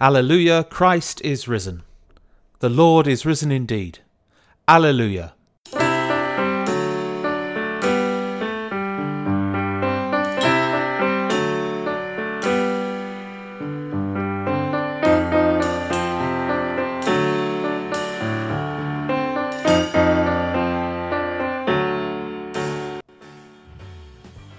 Alleluia, 0.00 0.64
Christ 0.64 1.20
is 1.22 1.46
risen. 1.46 1.84
The 2.58 2.68
Lord 2.68 3.06
is 3.06 3.24
risen 3.24 3.52
indeed. 3.52 4.00
Alleluia. 4.66 5.34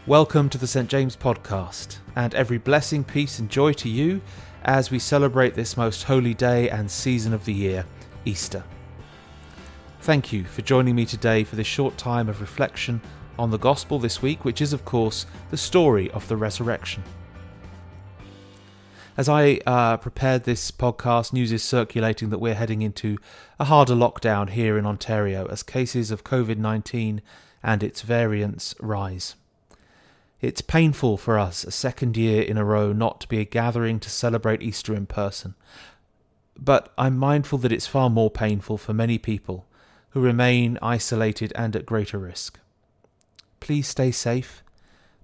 Welcome 0.07 0.47
to 0.47 0.57
the 0.57 0.65
St. 0.65 0.89
James 0.89 1.17
podcast, 1.17 1.97
and 2.15 2.33
every 2.33 2.57
blessing, 2.57 3.03
peace, 3.03 3.39
and 3.39 3.49
joy 3.49 3.73
to 3.73 3.89
you 3.89 4.21
as 4.65 4.89
we 4.89 4.97
celebrate 4.97 5.53
this 5.53 5.77
most 5.77 6.03
holy 6.03 6.33
day 6.33 6.69
and 6.69 6.89
season 6.89 7.33
of 7.33 7.45
the 7.45 7.53
year, 7.53 7.85
Easter. 8.25 8.63
Thank 10.01 10.33
you 10.33 10.43
for 10.43 10.63
joining 10.63 10.95
me 10.95 11.05
today 11.05 11.43
for 11.43 11.55
this 11.55 11.67
short 11.67 11.97
time 11.97 12.27
of 12.27 12.41
reflection 12.41 12.99
on 13.37 13.51
the 13.51 13.59
Gospel 13.59 13.99
this 13.99 14.21
week, 14.21 14.43
which 14.43 14.61
is, 14.61 14.73
of 14.73 14.83
course, 14.83 15.27
the 15.51 15.57
story 15.57 16.09
of 16.11 16.27
the 16.27 16.35
resurrection. 16.35 17.03
As 19.17 19.29
I 19.29 19.59
uh, 19.67 19.97
prepared 19.97 20.43
this 20.43 20.71
podcast, 20.71 21.31
news 21.31 21.51
is 21.51 21.63
circulating 21.63 22.31
that 22.31 22.39
we're 22.39 22.55
heading 22.55 22.81
into 22.81 23.17
a 23.59 23.65
harder 23.65 23.93
lockdown 23.93 24.49
here 24.49 24.77
in 24.77 24.85
Ontario 24.85 25.45
as 25.45 25.63
cases 25.63 26.11
of 26.11 26.23
COVID 26.23 26.57
19 26.57 27.21
and 27.63 27.83
its 27.83 28.01
variants 28.01 28.75
rise. 28.81 29.35
It's 30.41 30.61
painful 30.61 31.17
for 31.17 31.39
us, 31.39 31.63
a 31.63 31.71
second 31.71 32.17
year 32.17 32.41
in 32.41 32.57
a 32.57 32.65
row, 32.65 32.91
not 32.91 33.21
to 33.21 33.27
be 33.27 33.39
a 33.39 33.45
gathering 33.45 33.99
to 34.01 34.09
celebrate 34.09 34.61
Easter 34.61 34.93
in 34.93 35.05
person. 35.05 35.55
But 36.57 36.93
I'm 36.97 37.17
mindful 37.17 37.57
that 37.59 37.71
it's 37.71 37.87
far 37.87 38.09
more 38.09 38.29
painful 38.29 38.77
for 38.77 38.93
many 38.93 39.17
people 39.17 39.65
who 40.09 40.21
remain 40.21 40.77
isolated 40.81 41.51
and 41.55 41.75
at 41.75 41.85
greater 41.85 42.17
risk. 42.17 42.59
Please 43.59 43.87
stay 43.87 44.11
safe. 44.11 44.63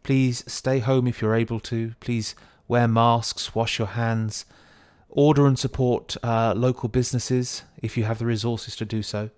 Please 0.04 0.44
stay 0.52 0.80
home 0.80 1.08
if 1.08 1.22
you're 1.22 1.36
able 1.36 1.60
to. 1.62 1.94
Please 2.00 2.36
wear 2.68 2.88
masks, 2.88 3.54
wash 3.54 3.80
your 3.80 3.90
hands, 3.90 4.46
order 5.10 5.46
and 5.46 5.60
support 5.60 6.18
uh, 6.24 6.54
local 6.56 6.90
businesses 6.90 7.64
if 7.82 7.98
you 7.98 8.06
have 8.06 8.20
the 8.20 8.26
resources 8.26 8.76
to 8.78 8.86
do 8.86 9.04
so. 9.04 9.30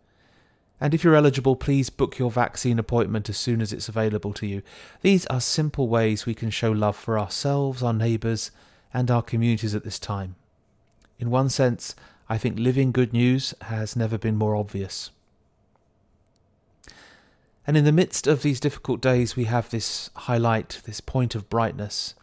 And 0.83 0.93
if 0.93 1.01
you're 1.01 1.15
eligible, 1.15 1.55
please 1.55 1.89
book 1.89 2.19
your 2.19 2.29
vaccine 2.29 2.77
appointment 2.77 3.29
as 3.29 3.37
soon 3.37 3.61
as 3.61 3.71
it's 3.71 3.87
available 3.87 4.33
to 4.33 4.45
you. 4.45 4.61
These 5.01 5.25
are 5.27 5.39
simple 5.39 5.87
ways 5.87 6.25
we 6.25 6.35
can 6.35 6.49
show 6.49 6.73
love 6.73 6.97
for 6.97 7.17
ourselves, 7.17 7.81
our 7.81 7.93
neighbours, 7.93 8.51
and 8.93 9.09
our 9.09 9.21
communities 9.21 9.73
at 9.73 9.85
this 9.85 9.97
time. 9.97 10.35
In 11.19 11.29
one 11.29 11.47
sense, 11.47 11.95
I 12.27 12.37
think 12.37 12.59
living 12.59 12.91
good 12.91 13.13
news 13.13 13.53
has 13.61 13.95
never 13.95 14.17
been 14.17 14.35
more 14.35 14.57
obvious. 14.57 15.11
And 17.65 17.77
in 17.77 17.85
the 17.85 17.93
midst 17.93 18.27
of 18.27 18.41
these 18.41 18.59
difficult 18.59 18.99
days, 18.99 19.37
we 19.37 19.45
have 19.45 19.69
this 19.69 20.09
highlight, 20.13 20.81
this 20.83 20.99
point 20.99 21.33
of 21.33 21.49
brightness. 21.49 22.13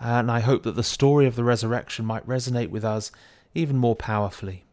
And 0.00 0.30
I 0.30 0.40
hope 0.40 0.62
that 0.62 0.76
the 0.76 0.82
story 0.82 1.26
of 1.26 1.36
the 1.36 1.44
resurrection 1.44 2.06
might 2.06 2.26
resonate 2.26 2.70
with 2.70 2.86
us 2.86 3.12
even 3.54 3.76
more 3.76 3.96
powerfully. 3.96 4.64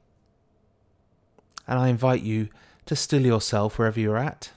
And 1.68 1.78
I 1.78 1.90
invite 1.90 2.24
you 2.24 2.48
to 2.88 2.96
still 2.96 3.26
yourself 3.26 3.78
wherever 3.78 4.00
you're 4.00 4.18
at, 4.18 4.52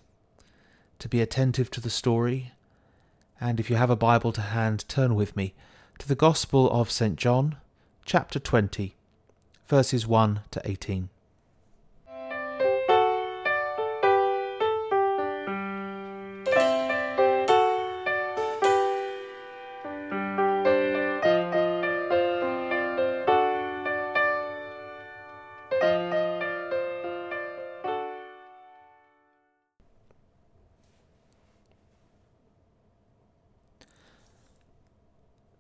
to 0.99 1.09
be 1.09 1.21
attentive 1.21 1.71
to 1.73 1.81
the 1.81 1.91
story, 1.91 2.53
and 3.41 3.59
if 3.59 3.69
you 3.69 3.77
have 3.77 3.91
a 3.91 3.97
Bible 3.97 4.33
to 4.33 4.41
hand, 4.41 4.85
turn 4.89 5.15
with 5.15 5.37
me 5.37 5.53
to 5.99 6.07
the 6.07 6.15
Gospel 6.15 6.71
of 6.71 6.91
St. 6.91 7.17
John, 7.17 7.57
chapter 8.05 8.39
20, 8.39 8.95
verses 9.67 10.07
1 10.07 10.41
to 10.53 10.63
18. 10.65 11.09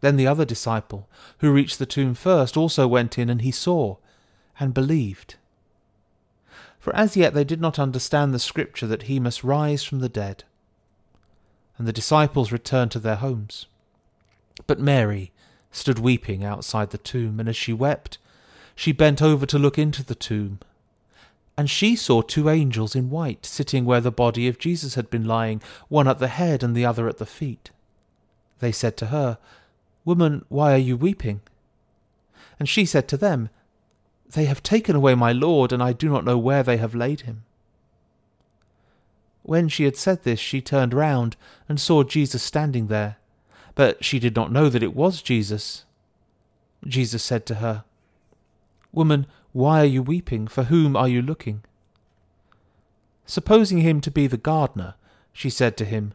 Then 0.00 0.16
the 0.16 0.26
other 0.26 0.44
disciple, 0.44 1.08
who 1.38 1.52
reached 1.52 1.78
the 1.78 1.86
tomb 1.86 2.14
first, 2.14 2.56
also 2.56 2.86
went 2.86 3.18
in, 3.18 3.30
and 3.30 3.42
he 3.42 3.50
saw, 3.50 3.96
and 4.60 4.74
believed. 4.74 5.36
For 6.78 6.94
as 6.94 7.16
yet 7.16 7.34
they 7.34 7.44
did 7.44 7.60
not 7.60 7.78
understand 7.78 8.32
the 8.32 8.38
scripture 8.38 8.86
that 8.86 9.04
he 9.04 9.18
must 9.18 9.42
rise 9.42 9.82
from 9.82 10.00
the 10.00 10.08
dead. 10.08 10.44
And 11.78 11.86
the 11.86 11.92
disciples 11.92 12.52
returned 12.52 12.90
to 12.92 12.98
their 12.98 13.16
homes. 13.16 13.66
But 14.66 14.80
Mary 14.80 15.32
stood 15.72 15.98
weeping 15.98 16.44
outside 16.44 16.90
the 16.90 16.98
tomb, 16.98 17.40
and 17.40 17.48
as 17.48 17.56
she 17.56 17.72
wept, 17.72 18.18
she 18.74 18.92
bent 18.92 19.20
over 19.20 19.46
to 19.46 19.58
look 19.58 19.78
into 19.78 20.04
the 20.04 20.14
tomb. 20.14 20.60
And 21.58 21.68
she 21.70 21.96
saw 21.96 22.20
two 22.20 22.48
angels 22.48 22.94
in 22.94 23.10
white 23.10 23.46
sitting 23.46 23.84
where 23.84 24.00
the 24.00 24.10
body 24.10 24.46
of 24.46 24.58
Jesus 24.58 24.94
had 24.94 25.10
been 25.10 25.24
lying, 25.24 25.62
one 25.88 26.06
at 26.06 26.18
the 26.18 26.28
head 26.28 26.62
and 26.62 26.76
the 26.76 26.84
other 26.84 27.08
at 27.08 27.16
the 27.16 27.26
feet. 27.26 27.70
They 28.60 28.72
said 28.72 28.96
to 28.98 29.06
her, 29.06 29.38
Woman, 30.06 30.44
why 30.48 30.72
are 30.72 30.78
you 30.78 30.96
weeping? 30.96 31.40
And 32.58 32.68
she 32.68 32.86
said 32.86 33.08
to 33.08 33.16
them, 33.18 33.50
They 34.30 34.46
have 34.46 34.62
taken 34.62 34.96
away 34.96 35.14
my 35.14 35.32
Lord, 35.32 35.72
and 35.72 35.82
I 35.82 35.92
do 35.92 36.08
not 36.08 36.24
know 36.24 36.38
where 36.38 36.62
they 36.62 36.78
have 36.78 36.94
laid 36.94 37.22
him. 37.22 37.42
When 39.42 39.68
she 39.68 39.84
had 39.84 39.96
said 39.96 40.22
this, 40.22 40.40
she 40.40 40.60
turned 40.60 40.94
round 40.94 41.36
and 41.68 41.80
saw 41.80 42.04
Jesus 42.04 42.42
standing 42.42 42.86
there, 42.86 43.16
but 43.74 44.04
she 44.04 44.18
did 44.18 44.34
not 44.34 44.52
know 44.52 44.68
that 44.68 44.82
it 44.82 44.94
was 44.94 45.20
Jesus. 45.20 45.84
Jesus 46.86 47.22
said 47.22 47.44
to 47.46 47.56
her, 47.56 47.82
Woman, 48.92 49.26
why 49.52 49.80
are 49.80 49.84
you 49.84 50.02
weeping? 50.02 50.46
For 50.46 50.64
whom 50.64 50.96
are 50.96 51.08
you 51.08 51.20
looking? 51.20 51.62
Supposing 53.24 53.78
him 53.78 54.00
to 54.02 54.10
be 54.10 54.28
the 54.28 54.36
gardener, 54.36 54.94
she 55.32 55.50
said 55.50 55.76
to 55.78 55.84
him, 55.84 56.14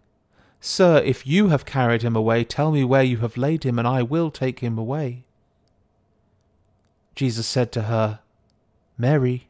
Sir, 0.63 0.99
if 0.99 1.25
you 1.25 1.47
have 1.47 1.65
carried 1.65 2.03
him 2.03 2.15
away, 2.15 2.43
tell 2.43 2.71
me 2.71 2.83
where 2.83 3.01
you 3.01 3.17
have 3.17 3.35
laid 3.35 3.63
him, 3.65 3.79
and 3.79 3.87
I 3.87 4.03
will 4.03 4.29
take 4.29 4.59
him 4.59 4.77
away. 4.77 5.23
Jesus 7.15 7.47
said 7.47 7.71
to 7.71 7.83
her, 7.83 8.19
Mary. 8.95 9.47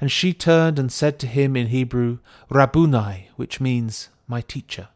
And 0.00 0.10
she 0.10 0.32
turned 0.32 0.80
and 0.80 0.90
said 0.90 1.20
to 1.20 1.28
him 1.28 1.56
in 1.56 1.68
Hebrew, 1.68 2.18
Rabboni, 2.50 3.28
which 3.36 3.60
means, 3.60 4.08
my 4.26 4.40
teacher. 4.40 4.88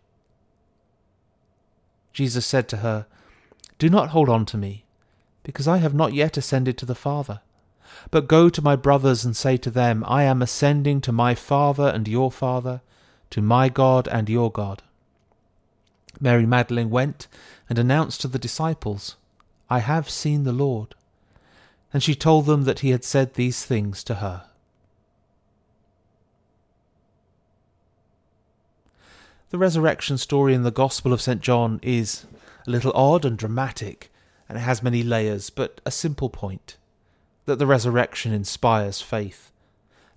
Jesus 2.12 2.44
said 2.44 2.69
to 2.70 2.78
her, 2.78 3.06
Do 3.78 3.88
not 3.88 4.08
hold 4.08 4.28
on 4.28 4.44
to 4.46 4.58
me, 4.58 4.84
because 5.44 5.69
I 5.69 5.78
have 5.78 5.94
not 5.94 6.14
yet 6.14 6.36
ascended 6.36 6.76
to 6.78 6.86
the 6.86 6.96
Father. 6.96 7.43
But 8.10 8.26
go 8.26 8.48
to 8.48 8.62
my 8.62 8.75
brothers 8.75 9.25
and 9.25 9.36
say 9.36 9.56
to 9.58 9.70
them, 9.70 10.04
I 10.06 10.25
am 10.25 10.43
ascending 10.43 11.00
to 11.02 11.12
my 11.12 11.36
Father 11.36 11.86
and 11.88 12.08
your 12.08 12.32
Father, 12.32 12.82
to 13.31 13.41
my 13.41 13.69
God 13.69 14.09
and 14.09 14.29
your 14.29 14.50
God. 14.50 14.82
Mary 16.21 16.47
Magdalene 16.47 16.91
went 16.91 17.29
and 17.69 17.79
announced 17.79 18.21
to 18.21 18.29
the 18.29 18.38
disciples, 18.38 19.17
I 19.69 19.79
have 19.79 20.11
seen 20.11 20.44
the 20.44 20.53
Lord. 20.53 20.94
And 21.93 22.03
she 22.03 22.15
told 22.15 22.47
them 22.47 22.65
that 22.65 22.81
he 22.81 22.91
had 22.91 23.05
said 23.05 23.35
these 23.35 23.65
things 23.65 24.05
to 24.05 24.17
her. 24.17 24.44
The 29.50 29.59
resurrection 29.59 30.17
story 30.19 30.55
in 30.55 30.62
the 30.62 30.71
Gospel 30.71 31.12
of 31.12 31.21
St. 31.21 31.41
John 31.41 31.81
is 31.82 32.27
a 32.67 32.71
little 32.71 32.93
odd 32.94 33.25
and 33.25 33.37
dramatic, 33.37 34.12
and 34.49 34.56
it 34.56 34.61
has 34.61 34.82
many 34.82 35.03
layers, 35.03 35.50
but 35.50 35.81
a 35.85 35.91
simple 35.91 36.31
point 36.31 36.77
that 37.47 37.59
the 37.59 37.67
resurrection 37.67 38.32
inspires 38.32 39.00
faith. 39.00 39.50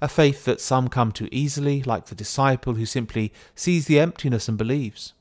A 0.02 0.08
faith 0.08 0.46
that 0.46 0.60
some 0.60 0.90
come 0.90 1.12
to 1.14 1.34
easily, 1.34 1.82
like 1.84 2.08
the 2.08 2.16
disciple 2.16 2.74
who 2.74 2.86
simply 2.86 3.32
sees 3.56 3.86
the 3.86 4.00
emptiness 4.00 4.48
and 4.48 4.58
believes, 4.58 5.14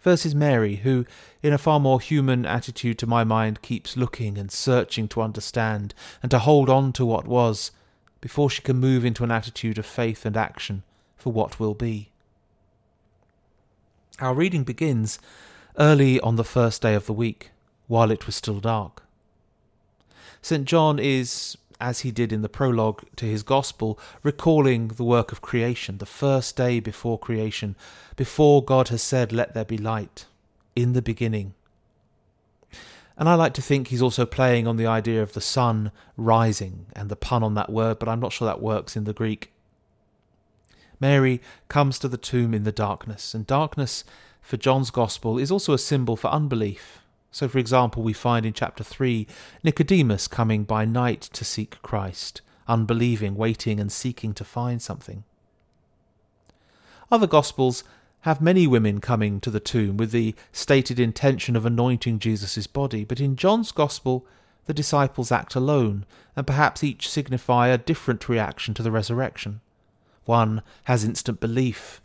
versus 0.00 0.34
Mary, 0.34 0.76
who, 0.76 1.04
in 1.42 1.52
a 1.52 1.58
far 1.58 1.78
more 1.78 2.00
human 2.00 2.44
attitude 2.44 2.98
to 2.98 3.06
my 3.06 3.24
mind, 3.24 3.62
keeps 3.62 3.96
looking 3.96 4.36
and 4.38 4.50
searching 4.50 5.06
to 5.08 5.22
understand 5.22 5.94
and 6.22 6.30
to 6.30 6.40
hold 6.40 6.68
on 6.68 6.92
to 6.92 7.04
what 7.04 7.26
was 7.26 7.70
before 8.20 8.50
she 8.50 8.62
can 8.62 8.78
move 8.78 9.04
into 9.04 9.22
an 9.22 9.30
attitude 9.30 9.78
of 9.78 9.86
faith 9.86 10.26
and 10.26 10.36
action 10.36 10.82
for 11.16 11.32
what 11.32 11.60
will 11.60 11.74
be. 11.74 12.10
Our 14.20 14.34
reading 14.34 14.64
begins 14.64 15.18
early 15.78 16.18
on 16.20 16.36
the 16.36 16.44
first 16.44 16.82
day 16.82 16.94
of 16.94 17.06
the 17.06 17.12
week, 17.12 17.50
while 17.86 18.10
it 18.10 18.26
was 18.26 18.34
still 18.34 18.60
dark. 18.60 19.02
St. 20.40 20.64
John 20.64 20.98
is, 20.98 21.58
as 21.80 22.00
he 22.00 22.10
did 22.10 22.32
in 22.32 22.42
the 22.42 22.48
prologue 22.48 23.04
to 23.16 23.26
his 23.26 23.42
Gospel, 23.42 23.98
recalling 24.22 24.88
the 24.88 25.04
work 25.04 25.32
of 25.32 25.40
creation, 25.40 25.98
the 25.98 26.06
first 26.06 26.56
day 26.56 26.80
before 26.80 27.18
creation, 27.18 27.76
before 28.16 28.64
God 28.64 28.88
has 28.88 29.02
said, 29.02 29.32
Let 29.32 29.54
there 29.54 29.64
be 29.64 29.78
light, 29.78 30.26
in 30.74 30.92
the 30.92 31.02
beginning. 31.02 31.54
And 33.18 33.28
I 33.28 33.34
like 33.34 33.54
to 33.54 33.62
think 33.62 33.88
he's 33.88 34.02
also 34.02 34.26
playing 34.26 34.66
on 34.66 34.76
the 34.76 34.86
idea 34.86 35.22
of 35.22 35.32
the 35.32 35.40
sun 35.40 35.90
rising 36.16 36.86
and 36.94 37.08
the 37.08 37.16
pun 37.16 37.42
on 37.42 37.54
that 37.54 37.70
word, 37.70 37.98
but 37.98 38.08
I'm 38.08 38.20
not 38.20 38.32
sure 38.32 38.46
that 38.46 38.60
works 38.60 38.94
in 38.94 39.04
the 39.04 39.14
Greek. 39.14 39.52
Mary 41.00 41.40
comes 41.68 41.98
to 41.98 42.08
the 42.08 42.18
tomb 42.18 42.52
in 42.54 42.64
the 42.64 42.72
darkness, 42.72 43.34
and 43.34 43.46
darkness 43.46 44.04
for 44.42 44.56
John's 44.56 44.90
Gospel 44.90 45.38
is 45.38 45.50
also 45.50 45.72
a 45.72 45.78
symbol 45.78 46.16
for 46.16 46.28
unbelief. 46.28 47.00
So, 47.36 47.48
for 47.48 47.58
example, 47.58 48.02
we 48.02 48.14
find 48.14 48.46
in 48.46 48.54
chapter 48.54 48.82
3 48.82 49.26
Nicodemus 49.62 50.26
coming 50.26 50.64
by 50.64 50.86
night 50.86 51.20
to 51.34 51.44
seek 51.44 51.82
Christ, 51.82 52.40
unbelieving, 52.66 53.34
waiting, 53.34 53.78
and 53.78 53.92
seeking 53.92 54.32
to 54.32 54.42
find 54.42 54.80
something. 54.80 55.22
Other 57.12 57.26
Gospels 57.26 57.84
have 58.22 58.40
many 58.40 58.66
women 58.66 59.02
coming 59.02 59.38
to 59.40 59.50
the 59.50 59.60
tomb 59.60 59.98
with 59.98 60.12
the 60.12 60.34
stated 60.50 60.98
intention 60.98 61.56
of 61.56 61.66
anointing 61.66 62.20
Jesus' 62.20 62.66
body, 62.66 63.04
but 63.04 63.20
in 63.20 63.36
John's 63.36 63.70
Gospel, 63.70 64.24
the 64.64 64.72
disciples 64.72 65.30
act 65.30 65.54
alone, 65.54 66.06
and 66.36 66.46
perhaps 66.46 66.82
each 66.82 67.06
signify 67.06 67.68
a 67.68 67.76
different 67.76 68.30
reaction 68.30 68.72
to 68.72 68.82
the 68.82 68.90
resurrection. 68.90 69.60
One 70.24 70.62
has 70.84 71.04
instant 71.04 71.40
belief. 71.40 72.00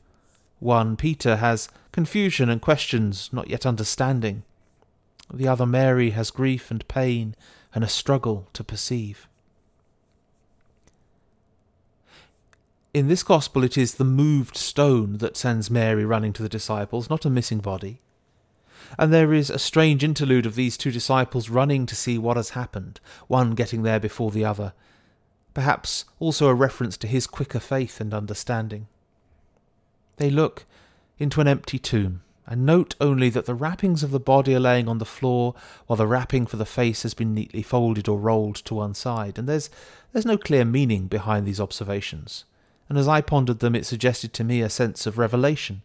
One, 0.59 0.97
Peter, 0.97 1.37
has 1.37 1.69
confusion 1.93 2.49
and 2.49 2.61
questions, 2.61 3.29
not 3.31 3.49
yet 3.49 3.65
understanding. 3.65 4.43
The 5.33 5.47
other, 5.47 5.65
Mary, 5.65 6.11
has 6.11 6.31
grief 6.31 6.71
and 6.71 6.87
pain 6.87 7.35
and 7.73 7.83
a 7.83 7.89
struggle 7.89 8.47
to 8.53 8.63
perceive. 8.63 9.27
In 12.93 13.07
this 13.07 13.23
gospel, 13.23 13.63
it 13.63 13.77
is 13.77 13.93
the 13.93 14.03
moved 14.03 14.57
stone 14.57 15.19
that 15.19 15.37
sends 15.37 15.71
Mary 15.71 16.03
running 16.03 16.33
to 16.33 16.43
the 16.43 16.49
disciples, 16.49 17.09
not 17.09 17.23
a 17.23 17.29
missing 17.29 17.59
body. 17.59 18.01
And 18.99 19.13
there 19.13 19.33
is 19.33 19.49
a 19.49 19.57
strange 19.57 20.03
interlude 20.03 20.45
of 20.45 20.55
these 20.55 20.75
two 20.75 20.91
disciples 20.91 21.49
running 21.49 21.85
to 21.85 21.95
see 21.95 22.17
what 22.17 22.35
has 22.35 22.49
happened, 22.49 22.99
one 23.27 23.51
getting 23.51 23.83
there 23.83 24.01
before 24.01 24.31
the 24.31 24.43
other, 24.43 24.73
perhaps 25.53 26.03
also 26.19 26.47
a 26.47 26.53
reference 26.53 26.97
to 26.97 27.07
his 27.07 27.27
quicker 27.27 27.61
faith 27.61 28.01
and 28.01 28.13
understanding. 28.13 28.87
They 30.17 30.29
look 30.29 30.65
into 31.17 31.39
an 31.39 31.47
empty 31.47 31.79
tomb, 31.79 32.21
and 32.51 32.65
note 32.65 32.95
only 32.99 33.29
that 33.29 33.45
the 33.45 33.55
wrappings 33.55 34.03
of 34.03 34.11
the 34.11 34.19
body 34.19 34.53
are 34.53 34.59
laying 34.59 34.89
on 34.89 34.97
the 34.97 35.05
floor, 35.05 35.55
while 35.87 35.95
the 35.95 36.05
wrapping 36.05 36.45
for 36.45 36.57
the 36.57 36.65
face 36.65 37.03
has 37.03 37.13
been 37.13 37.33
neatly 37.33 37.61
folded 37.61 38.09
or 38.09 38.19
rolled 38.19 38.57
to 38.57 38.75
one 38.75 38.93
side, 38.93 39.39
and 39.39 39.47
there's 39.47 39.69
there's 40.11 40.25
no 40.25 40.37
clear 40.37 40.65
meaning 40.65 41.07
behind 41.07 41.47
these 41.47 41.61
observations. 41.61 42.43
And 42.89 42.97
as 42.97 43.07
I 43.07 43.21
pondered 43.21 43.59
them, 43.59 43.73
it 43.73 43.85
suggested 43.85 44.33
to 44.33 44.43
me 44.43 44.59
a 44.59 44.69
sense 44.69 45.07
of 45.07 45.17
revelation, 45.17 45.81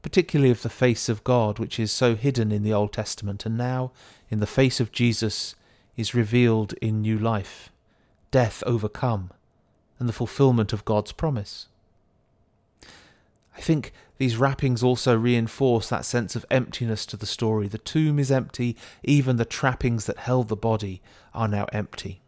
particularly 0.00 0.50
of 0.50 0.62
the 0.62 0.70
face 0.70 1.10
of 1.10 1.22
God, 1.22 1.58
which 1.58 1.78
is 1.78 1.92
so 1.92 2.14
hidden 2.14 2.50
in 2.50 2.62
the 2.62 2.72
Old 2.72 2.94
Testament, 2.94 3.44
and 3.44 3.58
now, 3.58 3.92
in 4.30 4.40
the 4.40 4.46
face 4.46 4.80
of 4.80 4.92
Jesus, 4.92 5.54
is 5.98 6.14
revealed 6.14 6.72
in 6.80 7.02
new 7.02 7.18
life 7.18 7.68
death 8.30 8.62
overcome, 8.66 9.32
and 9.98 10.08
the 10.08 10.14
fulfillment 10.14 10.72
of 10.72 10.86
God's 10.86 11.12
promise. 11.12 11.68
I 13.54 13.60
think 13.60 13.92
these 14.18 14.36
wrappings 14.36 14.82
also 14.82 15.16
reinforce 15.16 15.88
that 15.88 16.04
sense 16.04 16.34
of 16.36 16.46
emptiness 16.50 17.04
to 17.06 17.16
the 17.16 17.26
story. 17.26 17.68
The 17.68 17.78
tomb 17.78 18.18
is 18.18 18.30
empty, 18.30 18.76
even 19.02 19.36
the 19.36 19.44
trappings 19.44 20.06
that 20.06 20.18
held 20.18 20.48
the 20.48 20.56
body 20.56 21.02
are 21.34 21.48
now 21.48 21.66
empty. 21.72 22.20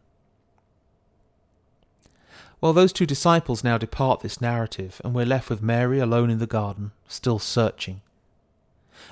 Well, 2.60 2.72
those 2.72 2.92
two 2.92 3.06
disciples 3.06 3.62
now 3.62 3.78
depart 3.78 4.20
this 4.20 4.40
narrative, 4.40 5.00
and 5.04 5.14
we're 5.14 5.24
left 5.24 5.48
with 5.48 5.62
Mary 5.62 6.00
alone 6.00 6.28
in 6.28 6.40
the 6.40 6.46
garden, 6.46 6.90
still 7.06 7.38
searching. 7.38 8.00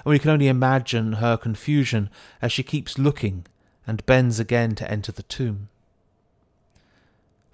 And 0.04 0.10
we 0.10 0.18
can 0.18 0.30
only 0.30 0.48
imagine 0.48 1.14
her 1.14 1.36
confusion 1.36 2.10
as 2.42 2.52
she 2.52 2.62
keeps 2.62 2.98
looking 2.98 3.46
and 3.86 4.04
bends 4.04 4.40
again 4.40 4.74
to 4.74 4.90
enter 4.90 5.12
the 5.12 5.22
tomb. 5.22 5.68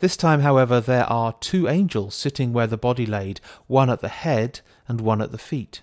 This 0.03 0.17
time, 0.17 0.41
however, 0.41 0.81
there 0.81 1.05
are 1.05 1.35
two 1.35 1.69
angels 1.69 2.17
sitting 2.17 2.53
where 2.53 2.67
the 2.67 2.77
body 2.77 3.07
laid, 3.07 3.41
one 3.69 3.89
at 3.89 4.01
the 4.01 4.09
head 4.09 4.59
and 4.89 5.01
one 5.01 5.23
at 5.23 5.31
the 5.31 5.39
feet. 5.39 5.81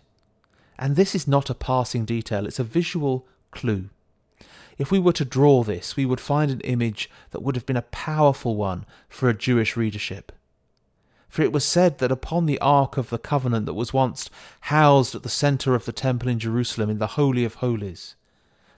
And 0.77 0.97
this 0.97 1.15
is 1.15 1.25
not 1.25 1.49
a 1.49 1.53
passing 1.53 2.03
detail, 2.03 2.45
it's 2.45 2.59
a 2.59 2.65
visual 2.65 3.25
clue. 3.51 3.89
If 4.77 4.91
we 4.91 4.99
were 4.99 5.13
to 5.13 5.23
draw 5.23 5.63
this, 5.63 5.95
we 5.95 6.05
would 6.05 6.19
find 6.19 6.51
an 6.51 6.59
image 6.65 7.09
that 7.31 7.41
would 7.41 7.55
have 7.55 7.65
been 7.65 7.77
a 7.77 7.93
powerful 7.93 8.57
one 8.57 8.85
for 9.07 9.29
a 9.29 9.33
Jewish 9.33 9.77
readership. 9.77 10.33
For 11.29 11.41
it 11.41 11.53
was 11.53 11.63
said 11.63 11.99
that 11.99 12.11
upon 12.11 12.45
the 12.45 12.59
Ark 12.59 12.97
of 12.97 13.11
the 13.11 13.19
Covenant 13.19 13.67
that 13.67 13.73
was 13.73 13.93
once 13.93 14.29
housed 14.63 15.15
at 15.15 15.23
the 15.23 15.29
centre 15.29 15.75
of 15.75 15.85
the 15.85 15.93
temple 15.93 16.27
in 16.27 16.39
Jerusalem 16.39 16.89
in 16.89 16.97
the 16.97 17.15
Holy 17.15 17.45
of 17.45 17.53
Holies, 17.55 18.15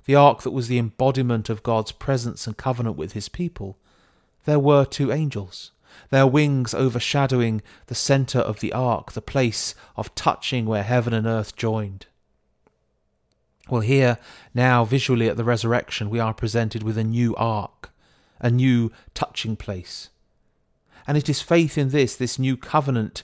the 0.05 0.13
Ark 0.13 0.43
that 0.43 0.51
was 0.51 0.67
the 0.67 0.77
embodiment 0.77 1.49
of 1.49 1.63
God's 1.63 1.91
presence 1.91 2.45
and 2.45 2.55
covenant 2.55 2.95
with 2.95 3.13
his 3.13 3.27
people, 3.27 3.79
there 4.45 4.59
were 4.59 4.85
two 4.85 5.11
angels, 5.11 5.71
their 6.09 6.27
wings 6.27 6.73
overshadowing 6.73 7.61
the 7.87 7.95
centre 7.95 8.39
of 8.39 8.59
the 8.59 8.73
ark, 8.73 9.11
the 9.13 9.21
place 9.21 9.75
of 9.95 10.13
touching 10.15 10.65
where 10.65 10.83
heaven 10.83 11.13
and 11.13 11.27
earth 11.27 11.55
joined. 11.55 12.07
Well, 13.69 13.81
here, 13.81 14.17
now, 14.53 14.83
visually 14.83 15.29
at 15.29 15.37
the 15.37 15.43
resurrection, 15.43 16.09
we 16.09 16.19
are 16.19 16.33
presented 16.33 16.83
with 16.83 16.97
a 16.97 17.03
new 17.03 17.35
ark, 17.35 17.91
a 18.39 18.49
new 18.49 18.91
touching 19.13 19.55
place. 19.55 20.09
And 21.07 21.17
it 21.17 21.29
is 21.29 21.41
faith 21.41 21.77
in 21.77 21.89
this, 21.89 22.15
this 22.15 22.37
new 22.37 22.57
covenant, 22.57 23.23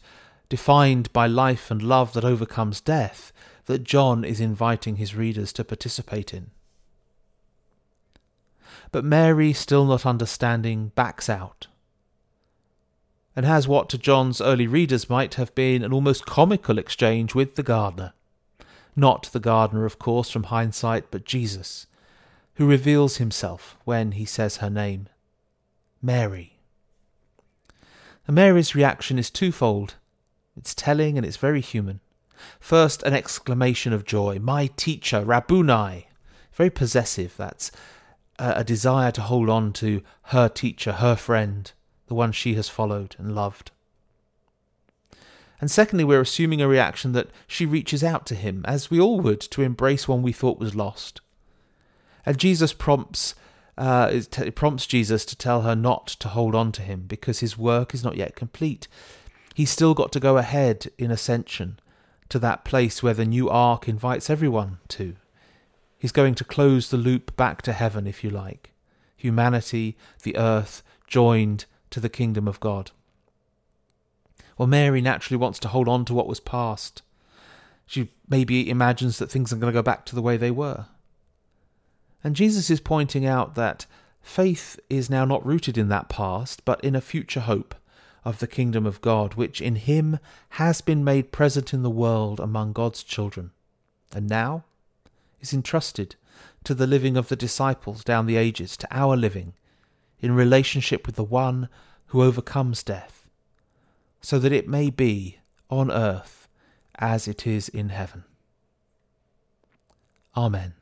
defined 0.49 1.11
by 1.11 1.27
life 1.27 1.69
and 1.69 1.81
love 1.81 2.13
that 2.13 2.23
overcomes 2.23 2.79
death, 2.79 3.33
that 3.65 3.83
John 3.83 4.23
is 4.23 4.39
inviting 4.39 4.95
his 4.95 5.15
readers 5.15 5.51
to 5.53 5.63
participate 5.63 6.33
in. 6.33 6.51
But 8.91 9.05
Mary, 9.05 9.53
still 9.53 9.85
not 9.85 10.05
understanding, 10.05 10.91
backs 10.95 11.29
out 11.29 11.67
and 13.37 13.45
has 13.45 13.67
what 13.67 13.87
to 13.87 13.99
John's 13.99 14.41
early 14.41 14.65
readers 14.65 15.11
might 15.11 15.35
have 15.35 15.53
been 15.53 15.83
an 15.83 15.93
almost 15.93 16.25
comical 16.25 16.79
exchange 16.79 17.35
with 17.35 17.53
the 17.53 17.61
gardener. 17.61 18.13
Not 18.95 19.29
the 19.31 19.39
gardener, 19.39 19.85
of 19.85 19.99
course, 19.99 20.31
from 20.31 20.45
hindsight, 20.45 21.11
but 21.11 21.23
Jesus, 21.23 21.85
who 22.55 22.65
reveals 22.65 23.17
himself 23.17 23.77
when 23.85 24.13
he 24.13 24.25
says 24.25 24.57
her 24.57 24.71
name 24.71 25.07
Mary. 26.01 26.57
And 28.25 28.35
Mary's 28.35 28.73
reaction 28.73 29.19
is 29.19 29.29
twofold. 29.29 29.93
It's 30.57 30.73
telling 30.73 31.15
and 31.15 31.25
it's 31.25 31.37
very 31.37 31.61
human. 31.61 31.99
First, 32.59 33.03
an 33.03 33.13
exclamation 33.13 33.93
of 33.93 34.03
joy, 34.03 34.39
My 34.39 34.65
teacher, 34.77 35.23
Rabboni! 35.23 36.07
Very 36.53 36.71
possessive, 36.71 37.35
that's 37.37 37.71
a, 38.39 38.63
desire 38.63 39.11
to 39.11 39.21
hold 39.21 39.49
on 39.49 39.73
to 39.73 40.01
her 40.23 40.47
teacher, 40.49 40.93
her 40.93 41.15
friend, 41.15 41.71
the 42.07 42.13
one 42.13 42.31
she 42.31 42.55
has 42.55 42.69
followed 42.69 43.15
and 43.17 43.35
loved. 43.35 43.71
And 45.59 45.71
secondly, 45.71 46.03
we're 46.03 46.21
assuming 46.21 46.61
a 46.61 46.67
reaction 46.67 47.13
that 47.13 47.29
she 47.47 47.65
reaches 47.65 48.03
out 48.03 48.25
to 48.27 48.35
him, 48.35 48.63
as 48.67 48.91
we 48.91 48.99
all 48.99 49.19
would, 49.21 49.41
to 49.41 49.63
embrace 49.63 50.07
one 50.07 50.21
we 50.21 50.31
thought 50.31 50.59
was 50.59 50.75
lost. 50.75 51.21
And 52.25 52.37
Jesus 52.37 52.73
prompts, 52.73 53.33
uh, 53.77 54.19
prompts 54.53 54.85
Jesus 54.85 55.25
to 55.25 55.35
tell 55.35 55.61
her 55.61 55.75
not 55.75 56.07
to 56.07 56.27
hold 56.27 56.53
on 56.53 56.71
to 56.73 56.81
him 56.81 57.05
because 57.07 57.39
his 57.39 57.57
work 57.57 57.93
is 57.93 58.03
not 58.03 58.17
yet 58.17 58.35
complete. 58.35 58.87
He's 59.55 59.71
still 59.71 59.95
got 59.95 60.11
to 60.11 60.19
go 60.19 60.37
ahead 60.37 60.91
in 60.99 61.09
ascension 61.09 61.79
to 62.29 62.37
that 62.39 62.65
place 62.65 63.01
where 63.01 63.13
the 63.13 63.25
new 63.25 63.49
ark 63.49 63.87
invites 63.87 64.29
everyone 64.29 64.77
to. 64.89 65.15
He's 65.99 66.11
going 66.11 66.35
to 66.35 66.43
close 66.43 66.89
the 66.89 66.97
loop 66.97 67.35
back 67.35 67.61
to 67.63 67.73
heaven, 67.73 68.05
if 68.07 68.23
you 68.23 68.29
like. 68.29 68.71
Humanity, 69.15 69.97
the 70.23 70.37
earth, 70.37 70.83
joined 71.07 71.65
to 71.89 71.99
the 71.99 72.09
kingdom 72.09 72.47
of 72.47 72.59
God. 72.59 72.91
Well, 74.57 74.67
Mary 74.67 75.01
naturally 75.01 75.37
wants 75.37 75.59
to 75.59 75.67
hold 75.67 75.87
on 75.87 76.05
to 76.05 76.13
what 76.13 76.27
was 76.27 76.39
past. 76.39 77.01
She 77.85 78.11
maybe 78.27 78.69
imagines 78.69 79.17
that 79.17 79.31
things 79.31 79.51
are 79.51 79.57
going 79.57 79.71
to 79.71 79.77
go 79.77 79.83
back 79.83 80.05
to 80.05 80.15
the 80.15 80.21
way 80.21 80.37
they 80.37 80.51
were. 80.51 80.85
And 82.23 82.35
Jesus 82.35 82.69
is 82.69 82.79
pointing 82.79 83.25
out 83.25 83.55
that 83.55 83.85
faith 84.21 84.79
is 84.89 85.09
now 85.09 85.25
not 85.25 85.45
rooted 85.45 85.77
in 85.77 85.89
that 85.89 86.09
past, 86.09 86.65
but 86.65 86.83
in 86.83 86.95
a 86.95 87.01
future 87.01 87.39
hope 87.39 87.75
of 88.25 88.39
the 88.39 88.47
kingdom 88.47 88.85
of 88.85 88.99
God, 88.99 89.35
which 89.35 89.61
in 89.61 89.77
him 89.77 90.19
has 90.49 90.81
been 90.81 91.03
made 91.03 91.31
present 91.31 91.73
in 91.73 91.83
the 91.83 91.89
world 91.89 92.39
among 92.39 92.73
God's 92.73 93.03
children, 93.03 93.51
and 94.13 94.27
now 94.27 94.65
is 95.47 95.53
entrusted 95.53 96.15
to 96.63 96.73
the 96.73 96.87
living 96.87 97.15
of 97.15 97.29
the 97.29 97.35
disciples 97.35 98.03
down 98.03 98.25
the 98.25 98.35
ages, 98.35 98.75
to 98.77 98.87
our 98.91 99.15
living, 99.15 99.53
in 100.19 100.33
relationship 100.33 101.05
with 101.05 101.15
the 101.15 101.23
one 101.23 101.69
who 102.07 102.23
overcomes 102.23 102.83
death, 102.83 103.27
so 104.21 104.39
that 104.39 104.51
it 104.51 104.67
may 104.67 104.89
be 104.89 105.39
on 105.69 105.91
earth 105.91 106.47
as 106.95 107.27
it 107.27 107.47
is 107.47 107.69
in 107.69 107.89
heaven. 107.89 108.23
Amen. 110.35 110.73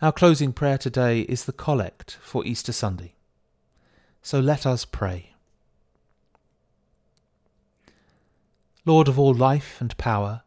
Our 0.00 0.12
closing 0.12 0.52
prayer 0.52 0.78
today 0.78 1.22
is 1.22 1.44
the 1.44 1.52
collect 1.52 2.18
for 2.22 2.44
Easter 2.44 2.72
Sunday. 2.72 3.14
So 4.22 4.40
let 4.40 4.66
us 4.66 4.84
pray. 4.84 5.32
Lord 8.84 9.08
of 9.08 9.18
all 9.18 9.34
life 9.34 9.80
and 9.80 9.96
power, 9.96 10.42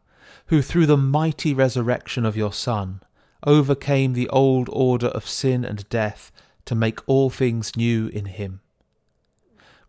who 0.50 0.60
through 0.62 0.86
the 0.86 0.96
mighty 0.96 1.54
resurrection 1.54 2.24
of 2.24 2.36
your 2.36 2.52
Son 2.52 3.00
overcame 3.46 4.12
the 4.12 4.28
old 4.28 4.68
order 4.72 5.08
of 5.08 5.26
sin 5.26 5.64
and 5.64 5.88
death 5.88 6.30
to 6.64 6.74
make 6.74 7.00
all 7.08 7.30
things 7.30 7.76
new 7.76 8.08
in 8.08 8.26
him. 8.26 8.60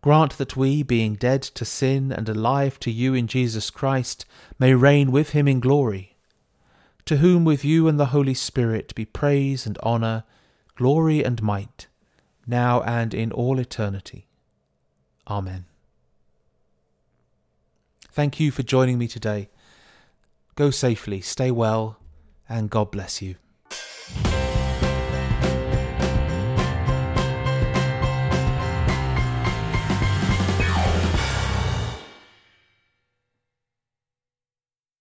Grant 0.02 0.38
that 0.38 0.56
we, 0.56 0.82
being 0.82 1.16
dead 1.16 1.42
to 1.44 1.66
sin 1.66 2.12
and 2.12 2.30
alive 2.30 2.80
to 2.80 2.90
you 2.90 3.14
in 3.14 3.28
Jesus 3.28 3.70
Christ, 3.70 4.26
may 4.58 4.74
reign 4.74 5.12
with 5.12 5.32
him 5.32 5.48
in 5.48 5.60
glory 5.60 6.12
to 7.06 7.18
whom 7.18 7.44
with 7.44 7.66
you 7.66 7.88
and 7.88 8.00
the 8.00 8.08
Holy 8.08 8.34
Spirit 8.34 8.94
be 8.96 9.06
praise 9.06 9.66
and 9.66 9.78
honour, 9.80 10.24
glory 10.76 11.24
and 11.24 11.42
might, 11.42 11.88
now 12.48 12.82
and 12.84 13.14
in 13.14 13.32
all 13.32 13.60
eternity. 13.60 14.28
Amen. 15.28 15.66
Thank 18.12 18.40
you 18.40 18.52
for 18.52 18.64
joining 18.64 18.98
me 18.98 19.08
today. 19.08 19.50
Go 20.56 20.70
safely, 20.70 21.22
stay 21.22 21.52
well, 21.52 21.98
and 22.50 22.70
God 22.70 22.92
bless 22.92 23.22
you. 23.22 23.36